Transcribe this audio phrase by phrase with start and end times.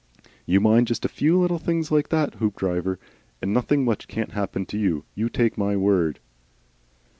[0.47, 2.97] You mind just a few little things like that, Hoopdriver,
[3.39, 6.19] and nothing much can't happen to you you take my word."